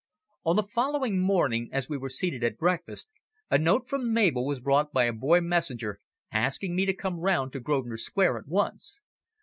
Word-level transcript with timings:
On 0.45 0.55
the 0.55 0.63
following 0.63 1.19
morning, 1.21 1.69
as 1.71 1.87
we 1.87 1.95
were 1.95 2.09
seated 2.09 2.43
at 2.43 2.57
breakfast, 2.57 3.11
a 3.51 3.59
note 3.59 3.87
from 3.87 4.11
Mabel 4.11 4.43
was 4.47 4.59
brought 4.59 4.91
by 4.91 5.03
a 5.03 5.13
boy 5.13 5.41
messenger, 5.41 5.99
asking 6.31 6.75
me 6.75 6.87
to 6.87 6.93
come 6.95 7.19
round 7.19 7.53
to 7.53 7.59
Grosvenor 7.59 7.97
Square 7.97 8.39
at 8.39 8.47
once. 8.47 9.01